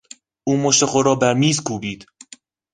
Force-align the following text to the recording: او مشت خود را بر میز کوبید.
او 0.43 0.57
مشت 0.57 0.85
خود 0.85 1.05
را 1.05 1.15
بر 1.15 1.33
میز 1.33 1.63
کوبید. 1.63 2.05